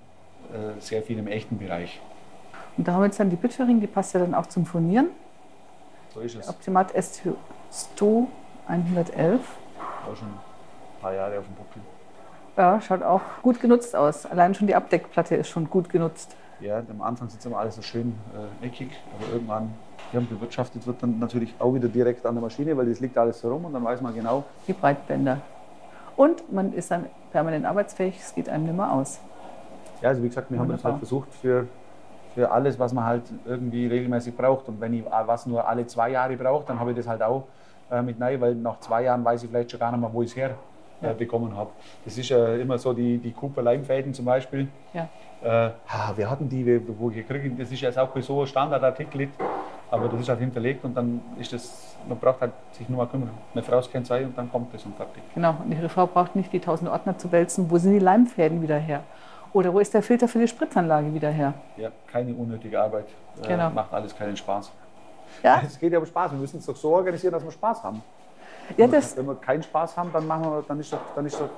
äh, 0.52 0.80
sehr 0.80 1.02
viel 1.02 1.18
im 1.18 1.28
echten 1.28 1.56
Bereich. 1.58 2.00
Und 2.76 2.88
da 2.88 2.92
haben 2.92 3.02
wir 3.02 3.06
jetzt 3.06 3.20
dann 3.20 3.30
die 3.30 3.36
Bitfering, 3.36 3.80
die 3.80 3.86
passt 3.86 4.14
ja 4.14 4.20
dann 4.20 4.34
auch 4.34 4.46
zum 4.46 4.66
Furnieren. 4.66 5.10
So 6.12 6.20
ist 6.20 6.34
es. 6.34 6.48
Optimat 6.48 6.92
S2 6.96 8.26
111. 8.66 9.40
Auch 10.10 10.16
schon 10.16 10.28
ein 10.28 11.00
paar 11.00 11.14
Jahre 11.14 11.38
auf 11.38 11.44
dem 11.44 11.54
Buckel. 11.54 11.82
Ja, 12.56 12.80
schaut 12.80 13.02
auch 13.02 13.22
gut 13.42 13.60
genutzt 13.60 13.94
aus. 13.94 14.26
Allein 14.26 14.54
schon 14.54 14.66
die 14.66 14.74
Abdeckplatte 14.74 15.36
ist 15.36 15.48
schon 15.48 15.70
gut 15.70 15.88
genutzt. 15.88 16.36
Ja, 16.60 16.82
am 16.90 17.00
Anfang 17.00 17.28
sieht 17.28 17.40
es 17.40 17.46
immer 17.46 17.58
alles 17.58 17.76
so 17.76 17.82
schön 17.82 18.14
äh, 18.62 18.66
eckig, 18.66 18.90
aber 19.16 19.32
irgendwann 19.32 19.72
ja, 20.12 20.20
bewirtschaftet 20.20 20.86
wird 20.86 21.02
dann 21.02 21.18
natürlich 21.18 21.54
auch 21.58 21.74
wieder 21.74 21.88
direkt 21.88 22.26
an 22.26 22.34
der 22.34 22.42
Maschine, 22.42 22.76
weil 22.76 22.86
das 22.86 23.00
liegt 23.00 23.16
alles 23.16 23.40
so 23.40 23.50
rum 23.50 23.64
und 23.64 23.72
dann 23.72 23.84
weiß 23.84 24.00
man 24.00 24.14
genau. 24.14 24.44
Die 24.66 24.72
Breitbänder. 24.72 25.40
Und 26.16 26.52
man 26.52 26.72
ist 26.72 26.90
dann 26.90 27.06
permanent 27.32 27.64
arbeitsfähig, 27.64 28.18
es 28.18 28.34
geht 28.34 28.48
einem 28.48 28.64
nicht 28.64 28.76
mehr 28.76 28.92
aus. 28.92 29.20
Ja, 30.02 30.10
also 30.10 30.22
wie 30.22 30.28
gesagt, 30.28 30.50
wir 30.50 30.58
Wunderbar. 30.58 30.76
haben 30.76 30.82
das 30.82 30.84
halt 30.84 30.98
versucht 30.98 31.34
für, 31.34 31.66
für 32.34 32.50
alles, 32.50 32.78
was 32.78 32.92
man 32.92 33.04
halt 33.04 33.22
irgendwie 33.44 33.86
regelmäßig 33.86 34.36
braucht. 34.36 34.68
Und 34.68 34.80
wenn 34.80 34.94
ich 34.94 35.04
was 35.04 35.46
nur 35.46 35.66
alle 35.66 35.86
zwei 35.86 36.10
Jahre 36.10 36.36
brauche, 36.36 36.66
dann 36.66 36.80
habe 36.80 36.90
ich 36.90 36.96
das 36.96 37.06
halt 37.06 37.22
auch 37.22 37.44
äh, 37.90 38.02
mit 38.02 38.20
rein, 38.20 38.40
weil 38.40 38.54
nach 38.54 38.80
zwei 38.80 39.04
Jahren 39.04 39.24
weiß 39.24 39.42
ich 39.42 39.50
vielleicht 39.50 39.70
schon 39.70 39.80
gar 39.80 39.92
nicht 39.92 40.00
mehr, 40.00 40.12
wo 40.12 40.22
ich 40.22 40.30
es 40.30 40.36
her 40.36 40.54
äh, 41.02 41.14
bekommen 41.14 41.56
habe. 41.56 41.70
Das 42.04 42.18
ist 42.18 42.28
ja 42.28 42.56
immer 42.56 42.76
so, 42.78 42.92
die, 42.92 43.18
die 43.18 43.32
Cooper-Leimfäden 43.32 44.12
zum 44.12 44.24
Beispiel. 44.24 44.68
Ja. 44.92 45.08
Äh, 45.42 45.70
wir 46.16 46.30
hatten 46.30 46.48
die, 46.48 46.80
wo 46.98 47.10
wir 47.10 47.22
kriegen, 47.22 47.56
das 47.56 47.72
ist 47.72 47.80
jetzt 47.80 47.98
auch 47.98 48.08
bei 48.08 48.20
so 48.20 48.44
Standardartikel, 48.44 49.28
aber 49.90 50.08
das 50.08 50.20
ist 50.20 50.28
halt 50.28 50.40
hinterlegt 50.40 50.84
und 50.84 50.94
dann 50.94 51.20
ist 51.38 51.52
das, 51.52 51.96
man 52.08 52.18
braucht 52.18 52.40
halt 52.40 52.52
sich 52.72 52.88
nur 52.88 52.98
mal 52.98 53.06
kümmern. 53.06 53.30
Eine 53.52 53.62
Frau 53.62 53.80
kennt 53.80 54.06
zwei 54.06 54.24
und 54.24 54.36
dann 54.36 54.50
kommt 54.50 54.72
das 54.72 54.84
und 54.84 54.96
fertig. 54.96 55.22
Genau, 55.34 55.56
und 55.64 55.72
Ihre 55.72 55.88
Frau 55.88 56.06
braucht 56.06 56.36
nicht 56.36 56.52
die 56.52 56.60
tausend 56.60 56.90
Ordner 56.90 57.18
zu 57.18 57.32
wälzen. 57.32 57.70
Wo 57.70 57.78
sind 57.78 57.92
die 57.92 57.98
Leimfäden 57.98 58.62
wieder 58.62 58.78
her? 58.78 59.02
Oder 59.52 59.74
wo 59.74 59.80
ist 59.80 59.92
der 59.92 60.02
Filter 60.02 60.28
für 60.28 60.38
die 60.38 60.48
Spritzanlage 60.48 61.12
wieder 61.12 61.30
her? 61.30 61.54
Ja, 61.76 61.90
keine 62.06 62.32
unnötige 62.34 62.80
Arbeit. 62.80 63.06
Äh, 63.42 63.48
genau. 63.48 63.68
Äh, 63.68 63.72
macht 63.72 63.92
alles 63.92 64.16
keinen 64.16 64.36
Spaß. 64.36 64.70
Ja? 65.42 65.60
Es 65.66 65.78
geht 65.78 65.92
ja 65.92 65.98
um 65.98 66.06
Spaß. 66.06 66.32
Wir 66.32 66.38
müssen 66.38 66.58
es 66.58 66.66
doch 66.66 66.76
so 66.76 66.90
organisieren, 66.90 67.32
dass 67.32 67.44
wir 67.44 67.50
Spaß 67.50 67.82
haben. 67.82 68.02
Ja, 68.76 68.86
das 68.86 69.16
wenn 69.16 69.26
wir 69.26 69.34
keinen 69.34 69.64
Spaß 69.64 69.96
haben, 69.96 70.10
dann, 70.12 70.26
machen 70.26 70.44
wir, 70.44 70.64
dann 70.66 70.78
ist 70.78 70.92
das, 70.92 71.00
dann 71.16 71.26
ist 71.26 71.40
das, 71.40 71.48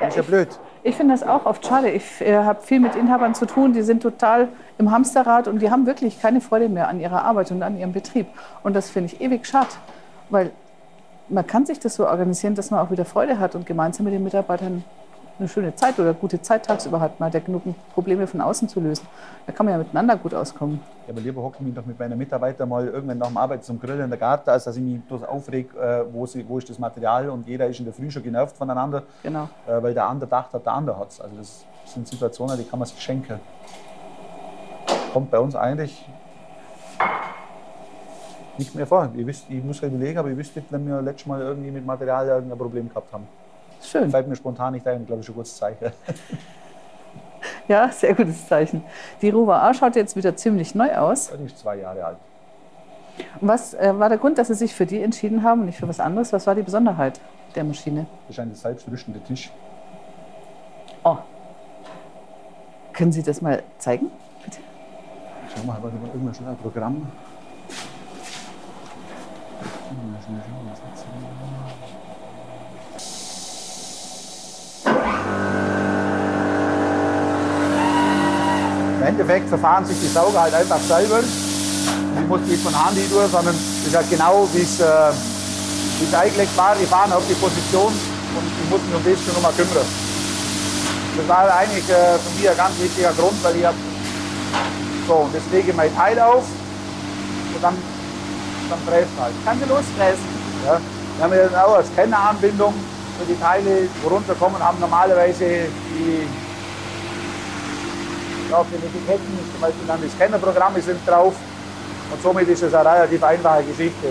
ja, 0.00 0.08
ist 0.08 0.16
ja 0.16 0.22
blöd. 0.22 0.48
Ich, 0.86 0.96
finde 0.96 1.14
das 1.14 1.22
auch 1.22 1.46
oft 1.46 1.66
schade. 1.66 1.90
Ich 1.90 2.20
äh, 2.20 2.36
habe 2.36 2.60
viel 2.60 2.78
mit 2.78 2.94
Inhabern 2.94 3.34
zu 3.34 3.46
tun, 3.46 3.72
die 3.72 3.82
sind 3.82 4.02
total 4.02 4.48
im 4.76 4.90
Hamsterrad 4.90 5.48
und 5.48 5.62
die 5.62 5.70
haben 5.70 5.86
wirklich 5.86 6.20
keine 6.20 6.42
Freude 6.42 6.68
mehr 6.68 6.88
an 6.88 7.00
ihrer 7.00 7.24
Arbeit 7.24 7.50
und 7.50 7.62
an 7.62 7.78
ihrem 7.78 7.92
Betrieb. 7.92 8.26
Und 8.62 8.76
das 8.76 8.90
finde 8.90 9.12
ich 9.12 9.20
ewig 9.20 9.46
schade, 9.46 9.70
weil 10.28 10.50
man 11.30 11.46
kann 11.46 11.64
sich 11.64 11.80
das 11.80 11.94
so 11.94 12.06
organisieren, 12.06 12.54
dass 12.54 12.70
man 12.70 12.80
auch 12.80 12.90
wieder 12.90 13.06
Freude 13.06 13.38
hat 13.38 13.54
und 13.54 13.64
gemeinsam 13.64 14.04
mit 14.04 14.12
den 14.12 14.22
Mitarbeitern 14.22 14.84
eine 15.38 15.48
schöne 15.48 15.74
Zeit 15.74 15.98
oder 15.98 16.14
gute 16.14 16.40
Zeit 16.40 16.64
tagsüber 16.64 17.00
hat. 17.00 17.18
Man 17.18 17.26
hat 17.26 17.34
ja 17.34 17.40
genug 17.40 17.62
Probleme 17.92 18.26
von 18.26 18.40
außen 18.40 18.68
zu 18.68 18.80
lösen. 18.80 19.06
Da 19.46 19.52
kann 19.52 19.66
man 19.66 19.72
ja 19.72 19.78
miteinander 19.78 20.16
gut 20.16 20.32
auskommen. 20.34 20.80
Ja, 21.06 21.12
aber 21.12 21.20
lieber 21.20 21.42
hocke 21.42 21.56
ich 21.60 21.66
mich 21.66 21.74
doch 21.74 21.84
mit 21.84 21.98
meinen 21.98 22.16
Mitarbeitern 22.16 22.68
mal 22.68 22.86
irgendwann 22.86 23.18
nach 23.18 23.26
dem 23.26 23.36
Arbeit 23.36 23.64
zum 23.64 23.80
Grillen 23.80 24.02
in 24.02 24.10
der 24.10 24.18
Garten, 24.18 24.48
als 24.50 24.64
dass 24.64 24.76
ich 24.76 24.82
mich 24.82 25.00
bloß 25.02 25.24
aufrege, 25.24 25.76
äh, 25.78 26.04
wo, 26.12 26.26
wo 26.48 26.58
ist 26.58 26.70
das 26.70 26.78
Material 26.78 27.28
und 27.30 27.46
jeder 27.46 27.66
ist 27.66 27.78
in 27.78 27.84
der 27.84 27.94
Früh 27.94 28.10
schon 28.10 28.22
genervt 28.22 28.56
voneinander, 28.56 29.02
genau. 29.22 29.48
Äh, 29.66 29.82
weil 29.82 29.92
der 29.92 30.06
andere 30.06 30.30
dachte, 30.30 30.60
der 30.60 30.72
andere 30.72 30.98
hat 30.98 31.10
es. 31.10 31.20
Also 31.20 31.36
das 31.36 31.64
sind 31.86 32.06
Situationen, 32.06 32.56
die 32.56 32.64
kann 32.64 32.78
man 32.78 32.86
sich 32.86 33.00
schenken. 33.00 33.40
Kommt 35.12 35.30
bei 35.30 35.38
uns 35.38 35.54
eigentlich 35.56 36.08
nicht 38.56 38.74
mehr 38.74 38.86
vor. 38.86 39.10
Ich, 39.16 39.26
wisst, 39.26 39.50
ich 39.50 39.62
muss 39.62 39.82
halt 39.82 39.92
überlegen, 39.92 40.18
aber 40.18 40.30
ich 40.30 40.36
wüsste 40.36 40.60
nicht, 40.60 40.70
wenn 40.72 40.86
wir 40.86 41.02
letztes 41.02 41.26
Mal 41.26 41.40
irgendwie 41.40 41.70
mit 41.70 41.84
Material 41.84 42.26
irgendein 42.26 42.58
Problem 42.58 42.88
gehabt 42.88 43.12
haben. 43.12 43.26
Schön. 43.84 44.10
Fällt 44.10 44.28
mir 44.28 44.36
spontan 44.36 44.72
nicht 44.72 44.86
ein, 44.86 45.06
glaube 45.06 45.22
ich, 45.22 45.28
ein 45.28 45.34
gutes 45.34 45.56
Zeichen. 45.56 45.92
Ja, 47.68 47.88
sehr 47.90 48.14
gutes 48.14 48.46
Zeichen. 48.46 48.82
Die 49.22 49.30
Rover 49.30 49.62
A 49.62 49.72
schaut 49.72 49.96
jetzt 49.96 50.16
wieder 50.16 50.36
ziemlich 50.36 50.74
neu 50.74 50.94
aus. 50.94 51.30
Die 51.38 51.44
ist 51.44 51.58
zwei 51.58 51.76
Jahre 51.76 52.04
alt. 52.04 52.18
Und 53.40 53.48
was 53.48 53.74
äh, 53.74 53.98
war 53.98 54.08
der 54.08 54.18
Grund, 54.18 54.38
dass 54.38 54.48
Sie 54.48 54.54
sich 54.54 54.74
für 54.74 54.86
die 54.86 55.00
entschieden 55.00 55.42
haben 55.42 55.60
und 55.60 55.66
nicht 55.66 55.78
für 55.78 55.88
was 55.88 56.00
anderes? 56.00 56.32
Was 56.32 56.46
war 56.46 56.54
die 56.54 56.62
Besonderheit 56.62 57.20
der 57.54 57.64
Maschine? 57.64 58.06
Das 58.28 58.36
ist 58.36 58.40
ein 58.40 58.54
selbstrüstender 58.54 59.22
Tisch. 59.24 59.50
Oh. 61.04 61.18
Können 62.92 63.12
Sie 63.12 63.22
das 63.22 63.40
mal 63.40 63.62
zeigen, 63.78 64.10
bitte? 64.44 64.58
Schau 65.54 65.64
mal, 65.66 65.78
warte 65.82 65.96
mal, 65.96 66.08
irgendwas 66.08 66.38
ein 66.38 66.56
Programm. 66.56 67.06
Im 69.90 70.14
Endeffekt 79.04 79.48
verfahren 79.48 79.84
sich 79.84 79.98
die 80.00 80.08
Sauger 80.08 80.42
halt 80.42 80.54
einfach 80.54 80.80
selber. 80.80 81.20
Ich 81.20 82.28
muss 82.28 82.40
nicht 82.42 82.62
von 82.62 82.74
Hand 82.74 82.96
durch, 82.96 83.30
sondern 83.30 83.54
es 83.54 83.88
ist 83.88 83.96
halt 83.96 84.08
genau, 84.10 84.48
wie 84.52 84.62
es, 84.62 84.80
äh, 84.80 86.16
eingelegt 86.16 86.56
war. 86.56 86.74
Die 86.80 86.86
fahren 86.86 87.12
auf 87.12 87.22
die 87.28 87.34
Position 87.34 87.92
und 87.92 88.46
ich 88.62 88.70
muss 88.70 88.80
mich 88.82 88.94
um 88.94 89.04
das 89.04 89.24
schon 89.24 89.34
nochmal 89.34 89.52
kümmern. 89.52 89.86
Das 91.16 91.28
war 91.28 91.56
eigentlich 91.56 91.88
äh, 91.88 92.18
für 92.18 92.30
mich 92.38 92.48
ein 92.48 92.56
ganz 92.56 92.78
wichtiger 92.80 93.12
Grund, 93.12 93.42
weil 93.42 93.56
ich 93.56 93.64
habe 93.64 93.76
so, 95.06 95.14
und 95.14 95.34
jetzt 95.34 95.50
lege 95.52 95.70
ich 95.70 95.76
mein 95.76 95.94
Teil 95.94 96.18
auf 96.18 96.44
und 97.54 97.62
dann, 97.62 97.76
dann 98.70 98.78
fräst 98.86 99.12
halt. 99.20 99.34
Kann 99.44 99.58
sie 99.58 99.68
losfräsen? 99.68 100.24
Ja. 100.66 100.80
Wir 101.16 101.24
haben 101.24 101.32
jetzt 101.34 101.56
auch 101.56 101.76
als 101.76 101.86
Kenneranbindung 101.94 102.74
für 103.18 103.26
die 103.26 103.38
Teile, 103.38 103.86
wo 104.02 104.08
runterkommen, 104.08 104.58
haben 104.58 104.80
normalerweise 104.80 105.68
die 105.94 106.26
auf 108.54 108.66
den 108.70 108.82
Etiketten 108.82 109.38
zum 109.52 109.60
Beispiel 109.60 109.86
dann 109.86 110.00
die 110.02 110.08
Scannerprogramme 110.08 110.80
sind 110.80 111.00
drauf 111.06 111.34
und 112.12 112.22
somit 112.22 112.48
ist 112.48 112.62
es 112.62 112.74
eine 112.74 112.88
relativ 112.88 113.22
einfache 113.22 113.64
Geschichte. 113.64 114.08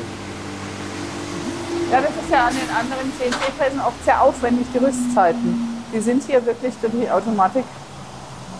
Ja, 1.91 2.01
das 2.01 2.09
ist 2.09 2.31
ja 2.31 2.47
an 2.47 2.53
den 2.53 2.69
anderen 2.75 3.11
CNC-Fräsen 3.19 3.79
oft 3.79 4.03
sehr 4.03 4.21
aufwendig, 4.21 4.65
die 4.73 4.79
Rüstzeiten. 4.79 5.85
Die 5.93 5.99
sind 5.99 6.23
hier 6.23 6.43
wirklich 6.45 6.73
durch 6.81 6.91
die 6.93 7.09
Automatik 7.09 7.65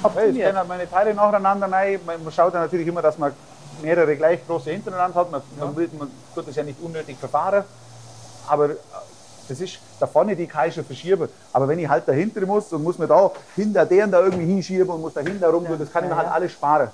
optimiert. 0.04 0.36
Ja, 0.36 0.50
ich 0.50 0.54
kenne 0.54 0.66
meine 0.68 0.90
Teile 0.90 1.13
nacheinander 1.16 1.72
rein. 1.72 2.00
Man 2.06 2.32
schaut 2.32 2.54
ja 2.54 2.60
natürlich 2.60 2.88
immer, 2.88 3.02
dass 3.02 3.18
man 3.18 3.34
mehrere 3.82 4.16
gleich 4.16 4.46
große 4.46 4.70
hintereinander 4.70 5.20
hat. 5.20 5.32
Man, 5.32 5.42
ja. 5.58 5.66
man, 5.66 5.75
will, 5.75 5.90
man 5.98 6.12
tut 6.36 6.48
das 6.48 6.56
ja 6.56 6.63
nicht 6.63 6.80
unnötig 6.82 7.18
verfahren. 7.18 7.63
Aber 8.48 8.70
äh, 8.70 8.75
das 9.48 9.60
ist 9.60 9.80
da 10.00 10.08
vorne 10.08 10.36
die 10.36 10.48
kann 10.48 10.70
ich 10.70 10.76
schon 10.76 10.86
verschieben. 10.86 11.28
Aber 11.52 11.68
wenn 11.68 11.80
ich 11.80 11.88
halt 11.88 12.08
dahinter 12.08 12.46
muss 12.46 12.72
und 12.72 12.84
muss 12.84 12.98
mir 12.98 13.08
da 13.08 13.32
hinter 13.56 13.86
deren 13.86 14.12
da 14.12 14.22
irgendwie 14.22 14.46
hinschieben 14.46 14.90
und 14.90 15.02
muss 15.02 15.14
dahinter 15.14 15.50
rum, 15.50 15.66
ja. 15.66 15.76
das 15.76 15.92
kann 15.92 16.04
ich 16.04 16.10
mir 16.10 16.18
halt 16.18 16.30
alles 16.30 16.52
sparen. 16.52 16.90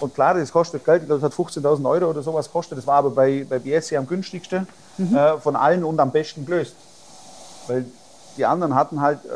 Und 0.00 0.14
klar, 0.14 0.34
das 0.34 0.50
kostet 0.50 0.84
Geld, 0.84 1.08
das 1.08 1.22
hat 1.22 1.32
15.000 1.32 1.88
Euro 1.88 2.10
oder 2.10 2.22
sowas 2.22 2.50
kostet. 2.50 2.78
Das 2.78 2.86
war 2.86 2.96
aber 2.96 3.10
bei, 3.10 3.46
bei 3.48 3.58
BSC 3.58 3.96
am 3.96 4.06
günstigsten 4.06 4.66
mhm. 4.96 5.14
äh, 5.14 5.38
von 5.38 5.56
allen 5.56 5.84
und 5.84 6.00
am 6.00 6.10
besten 6.10 6.46
gelöst. 6.46 6.74
Weil 7.66 7.84
die 8.36 8.46
anderen 8.46 8.74
hatten 8.74 9.00
halt 9.02 9.18
äh, 9.26 9.28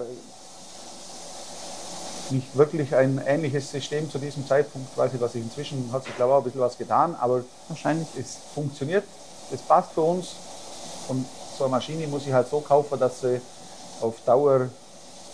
nicht 2.31 2.57
wirklich 2.57 2.95
ein 2.95 3.21
ähnliches 3.27 3.71
System 3.71 4.11
zu 4.11 4.19
diesem 4.19 4.47
Zeitpunkt. 4.47 4.97
Weiß 4.97 5.13
ich, 5.13 5.21
was 5.21 5.35
ich 5.35 5.43
inzwischen 5.43 5.91
hat 5.93 6.05
sich 6.05 6.17
glaube 6.17 6.31
ich 6.31 6.35
auch 6.35 6.41
ein 6.41 6.45
bisschen 6.45 6.61
was 6.61 6.79
getan, 6.79 7.15
aber 7.21 7.43
wahrscheinlich 7.69 8.09
es 8.19 8.39
funktioniert, 8.55 9.05
es 9.53 9.61
passt 9.61 9.93
für 9.93 10.01
uns 10.01 10.37
und 11.09 11.27
so 11.56 11.64
eine 11.64 11.70
Maschine 11.70 12.06
muss 12.06 12.26
ich 12.26 12.32
halt 12.32 12.49
so 12.49 12.61
kaufen, 12.61 12.99
dass 12.99 13.20
sie 13.20 13.40
auf 14.00 14.16
Dauer 14.26 14.68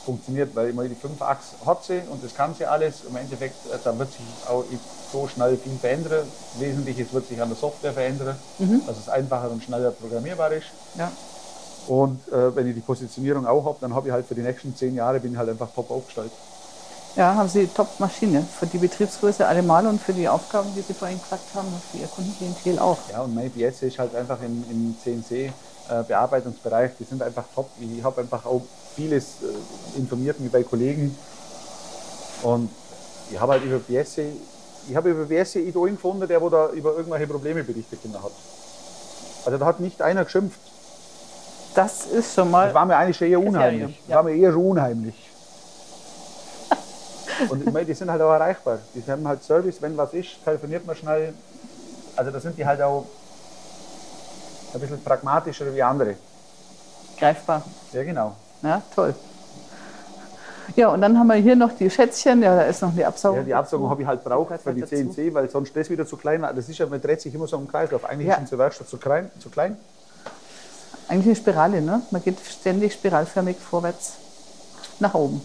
funktioniert, 0.04 0.54
weil 0.54 0.70
immer 0.70 0.84
die 0.84 0.94
5 0.94 1.20
Achs 1.22 1.52
hat 1.64 1.84
sie 1.84 2.00
und 2.10 2.24
das 2.24 2.34
kann 2.34 2.54
sie 2.54 2.64
alles. 2.64 3.02
Im 3.08 3.16
Endeffekt, 3.16 3.66
äh, 3.66 3.78
da 3.82 3.96
wird 3.98 4.10
sich 4.10 4.22
auch 4.48 4.64
so 5.12 5.28
schnell 5.28 5.56
viel 5.56 5.76
verändern. 5.78 6.26
Wesentliches 6.58 7.12
wird 7.12 7.28
sich 7.28 7.40
an 7.40 7.48
der 7.48 7.58
Software 7.58 7.92
verändern, 7.92 8.36
mhm. 8.58 8.82
dass 8.86 8.98
es 8.98 9.08
einfacher 9.08 9.50
und 9.50 9.62
schneller 9.62 9.90
programmierbar 9.90 10.52
ist. 10.52 10.66
Ja. 10.96 11.10
Und 11.86 12.20
äh, 12.28 12.54
wenn 12.54 12.68
ich 12.68 12.74
die 12.74 12.80
Positionierung 12.80 13.46
auch 13.46 13.64
habe, 13.64 13.78
dann 13.80 13.94
habe 13.94 14.08
ich 14.08 14.12
halt 14.12 14.26
für 14.26 14.34
die 14.34 14.42
nächsten 14.42 14.74
zehn 14.76 14.94
Jahre 14.94 15.20
bin 15.20 15.32
ich 15.32 15.38
halt 15.38 15.48
einfach 15.48 15.70
top 15.74 15.90
aufgestellt. 15.90 16.30
Ja, 17.16 17.34
haben 17.34 17.48
Sie 17.48 17.66
Top-Maschine 17.66 18.46
für 18.58 18.66
die 18.66 18.78
Betriebsgröße 18.78 19.46
allemal 19.46 19.86
und 19.86 20.00
für 20.00 20.12
die 20.12 20.28
Aufgaben, 20.28 20.68
die 20.76 20.80
Sie 20.80 20.94
vorhin 20.94 21.20
gesagt 21.20 21.42
haben, 21.54 21.66
für 21.90 21.98
Ihr 21.98 22.06
Kundenklientel 22.06 22.78
auch. 22.78 22.98
Ja, 23.10 23.22
und 23.22 23.34
mein 23.34 23.50
BS 23.50 23.82
ist 23.82 23.98
halt 23.98 24.14
einfach 24.14 24.38
im, 24.42 24.64
im 24.70 24.96
CNC-Bearbeitungsbereich, 25.02 26.90
äh, 26.92 26.94
die 27.00 27.04
sind 27.04 27.22
einfach 27.22 27.44
top. 27.54 27.68
Ich 27.80 28.04
habe 28.04 28.20
einfach 28.20 28.46
auch 28.46 28.62
vieles 28.94 29.42
äh, 29.42 29.98
informiert 29.98 30.38
mich 30.38 30.52
bei 30.52 30.62
Kollegen 30.62 31.16
und 32.42 32.70
ich 33.30 33.40
habe 33.40 33.52
halt 33.52 33.64
über 33.64 33.78
BS, 33.78 34.18
ich 34.88 34.96
habe 34.96 35.10
über 35.10 35.24
BS 35.24 35.56
Idol 35.56 35.90
gefunden, 35.90 36.28
der 36.28 36.40
wo 36.40 36.48
da 36.48 36.68
über 36.70 36.96
irgendwelche 36.96 37.26
Probleme 37.26 37.64
berichtet 37.64 38.00
hat. 38.22 38.32
Also 39.44 39.58
da 39.58 39.66
hat 39.66 39.80
nicht 39.80 40.00
einer 40.00 40.24
geschimpft. 40.24 40.60
Das 41.74 42.06
ist 42.06 42.34
schon 42.34 42.50
mal. 42.50 42.66
Das 42.66 42.74
war 42.74 42.86
mir 42.86 42.96
eigentlich 42.96 43.20
eher 43.20 43.40
unheimlich. 43.40 44.00
Ja. 44.06 44.16
war 44.16 44.22
mir 44.24 44.36
eher 44.36 44.56
unheimlich. 44.56 45.29
Und 47.48 47.66
ich 47.66 47.72
meine, 47.72 47.86
die 47.86 47.94
sind 47.94 48.10
halt 48.10 48.20
auch 48.20 48.32
erreichbar. 48.32 48.78
Die 48.94 49.10
haben 49.10 49.26
halt 49.26 49.42
Service, 49.42 49.80
wenn 49.80 49.96
was 49.96 50.12
ist, 50.14 50.44
telefoniert 50.44 50.86
man 50.86 50.96
schnell. 50.96 51.34
Also 52.16 52.30
da 52.30 52.40
sind 52.40 52.58
die 52.58 52.66
halt 52.66 52.82
auch 52.82 53.06
ein 54.74 54.80
bisschen 54.80 55.02
pragmatischer 55.02 55.72
wie 55.74 55.82
andere. 55.82 56.16
Greifbar. 57.18 57.62
Ja, 57.92 58.02
genau. 58.02 58.36
Ja, 58.62 58.82
toll. 58.94 59.14
Ja, 60.76 60.88
und 60.88 61.00
dann 61.00 61.18
haben 61.18 61.26
wir 61.26 61.34
hier 61.34 61.56
noch 61.56 61.72
die 61.72 61.90
Schätzchen. 61.90 62.42
Ja, 62.42 62.54
da 62.54 62.62
ist 62.62 62.80
noch 62.82 62.94
die 62.94 63.04
Absaugung. 63.04 63.38
Ja, 63.40 63.44
die 63.44 63.54
Absaugung 63.54 63.90
habe 63.90 64.02
ich 64.02 64.08
halt 64.08 64.22
braucht 64.22 64.60
für 64.60 64.72
die 64.72 64.84
CNC, 64.84 65.34
weil 65.34 65.50
sonst 65.50 65.74
das 65.74 65.90
wieder 65.90 66.06
zu 66.06 66.16
klein 66.16 66.42
Das 66.42 66.68
ist 66.68 66.78
ja, 66.78 66.86
man 66.86 67.00
dreht 67.00 67.20
sich 67.20 67.34
immer 67.34 67.46
so 67.46 67.56
im 67.56 67.66
Kreislauf. 67.66 68.04
Eigentlich 68.04 68.28
ja. 68.28 68.34
ist 68.34 68.40
unsere 68.40 68.58
Werkstatt 68.58 68.88
zu 68.88 68.98
klein, 68.98 69.30
zu 69.40 69.50
klein. 69.50 69.76
Eigentlich 71.08 71.26
eine 71.26 71.36
Spirale, 71.36 71.82
ne? 71.82 72.02
Man 72.10 72.22
geht 72.22 72.38
ständig 72.40 72.92
spiralförmig 72.92 73.56
vorwärts 73.58 74.14
nach 75.00 75.14
oben. 75.14 75.42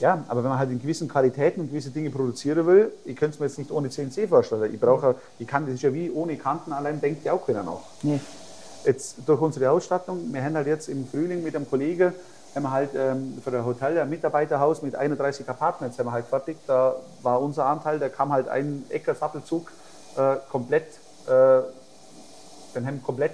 Ja, 0.00 0.24
aber 0.28 0.42
wenn 0.42 0.50
man 0.50 0.58
halt 0.58 0.70
in 0.70 0.80
gewissen 0.80 1.08
Qualitäten 1.08 1.60
und 1.60 1.70
gewisse 1.70 1.90
Dinge 1.90 2.10
produzieren 2.10 2.66
will, 2.66 2.92
ich 3.04 3.16
könnte 3.16 3.34
es 3.34 3.40
mir 3.40 3.46
jetzt 3.46 3.58
nicht 3.58 3.70
ohne 3.70 3.90
CNC 3.90 4.28
vorstellen. 4.28 4.72
Ich 4.72 4.80
brauche, 4.80 5.16
ich 5.38 5.46
kann 5.46 5.66
das 5.66 5.74
ist 5.74 5.82
ja 5.82 5.92
wie 5.92 6.10
ohne 6.10 6.36
Kanten 6.36 6.72
allein 6.72 7.00
denkt 7.00 7.24
ja 7.24 7.32
auch 7.32 7.44
keiner 7.44 7.64
noch. 7.64 7.82
Nee. 8.02 8.20
Jetzt 8.84 9.16
durch 9.26 9.40
unsere 9.40 9.70
Ausstattung, 9.70 10.32
wir 10.32 10.42
haben 10.42 10.54
halt 10.54 10.68
jetzt 10.68 10.88
im 10.88 11.06
Frühling 11.06 11.42
mit 11.42 11.56
einem 11.56 11.68
Kollegen, 11.68 12.14
haben 12.54 12.62
wir 12.62 12.70
halt 12.70 12.90
ähm, 12.94 13.38
für 13.42 13.50
ein 13.50 13.64
Hotel 13.64 13.98
ein 13.98 14.08
Mitarbeiterhaus 14.08 14.82
mit 14.82 14.94
31 14.94 15.48
Apartments 15.48 15.98
haben 15.98 16.06
wir 16.06 16.12
halt 16.12 16.26
fertig. 16.26 16.56
Da 16.66 16.94
war 17.22 17.40
unser 17.40 17.66
Anteil, 17.66 17.98
da 17.98 18.08
kam 18.08 18.32
halt 18.32 18.48
ein 18.48 18.84
Äcker 18.90 19.14
Sattelzug 19.14 19.72
äh, 20.16 20.36
komplett, 20.50 20.86
äh, 21.26 21.60
dann 22.74 22.86
haben 22.86 23.02
komplett, 23.02 23.32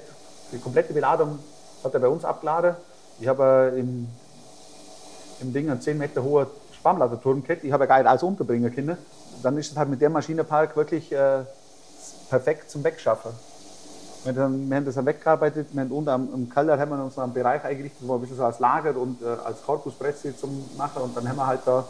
die 0.52 0.59
komplette 0.59 0.94
Beladung 0.94 1.38
hat 1.85 1.92
er 1.92 2.00
bei 2.00 2.09
uns 2.09 2.25
abgeladen. 2.25 2.75
Ich 3.21 3.28
habe 3.28 3.73
äh, 3.75 3.80
im 3.80 4.09
im 5.44 5.52
Ding 5.52 5.70
einen 5.70 5.80
10 5.80 5.96
Meter 5.96 6.22
hohen 6.22 6.46
Spannladerturm 6.72 7.42
gehabt. 7.44 7.64
Ich 7.64 7.72
habe 7.72 7.84
ja 7.84 7.88
gar 7.88 7.98
nicht 7.98 8.08
alles 8.08 8.22
unterbringen 8.22 8.74
können. 8.74 8.96
Dann 9.42 9.56
ist 9.58 9.70
es 9.70 9.76
halt 9.76 9.88
mit 9.88 10.00
dem 10.00 10.12
Maschinenpark 10.12 10.76
wirklich 10.76 11.12
äh, 11.12 11.42
perfekt 12.30 12.70
zum 12.70 12.82
Wegschaffen. 12.82 13.30
Wir, 14.24 14.32
dann, 14.32 14.68
wir 14.68 14.76
haben 14.76 14.84
das 14.86 14.94
dann 14.94 15.06
weggearbeitet. 15.06 15.68
Wir 15.72 15.82
haben 15.82 15.92
unten 15.92 16.08
am, 16.08 16.28
im 16.34 16.50
Keller 16.50 16.78
haben 16.78 16.90
wir 16.90 17.04
uns 17.04 17.18
einen 17.18 17.34
Bereich 17.34 17.62
eingerichtet, 17.64 18.00
wo 18.02 18.12
wir 18.12 18.14
ein 18.14 18.20
bisschen 18.22 18.38
so 18.38 18.44
als 18.44 18.58
Lager 18.58 18.96
und 18.96 19.20
äh, 19.22 19.26
als 19.44 19.62
Korpuspresse 19.62 20.36
zum 20.36 20.64
machen. 20.76 21.02
Und 21.02 21.16
dann 21.16 21.28
haben 21.28 21.36
wir 21.36 21.46
halt 21.46 21.60
da, 21.66 21.84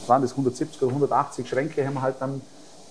das 0.00 0.08
waren 0.08 0.22
das 0.22 0.32
170 0.32 0.82
oder 0.82 0.90
180 0.90 1.48
Schränke, 1.48 1.86
haben 1.86 1.94
wir 1.94 2.02
halt 2.02 2.16
dann, 2.20 2.42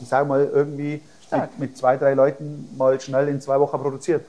ich 0.01 0.07
sage 0.07 0.27
mal, 0.27 0.49
irgendwie 0.51 1.01
mit, 1.31 1.59
mit, 1.59 1.77
zwei, 1.77 1.97
drei 1.97 2.13
Leuten 2.15 2.67
mal 2.77 2.99
schnell 2.99 3.27
in 3.27 3.39
zwei 3.41 3.59
Wochen 3.59 3.77
produziert 3.79 4.25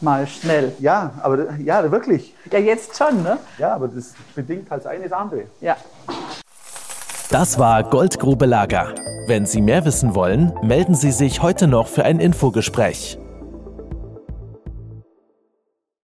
mal 0.00 0.26
schnell. 0.26 0.72
Ja, 0.78 1.12
aber 1.22 1.58
ja, 1.58 1.90
wirklich. 1.90 2.34
Ja, 2.50 2.58
jetzt 2.58 2.96
schon, 2.96 3.22
ne? 3.22 3.38
Ja, 3.58 3.74
aber 3.74 3.88
das 3.88 4.14
bedingt 4.34 4.70
halt 4.70 4.86
eines 4.86 5.12
andere. 5.12 5.44
Ja. 5.60 5.76
Das 7.30 7.58
war 7.58 7.82
Goldgrube 7.82 8.46
Lager. 8.46 8.94
Wenn 9.26 9.46
Sie 9.46 9.62
mehr 9.62 9.84
wissen 9.84 10.14
wollen, 10.14 10.52
melden 10.62 10.94
Sie 10.94 11.10
sich 11.10 11.42
heute 11.42 11.66
noch 11.66 11.88
für 11.88 12.04
ein 12.04 12.20
Infogespräch. 12.20 13.18